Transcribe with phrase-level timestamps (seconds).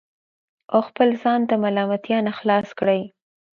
[0.73, 3.01] او خپل ځان د ملامتیا نه خلاص کړي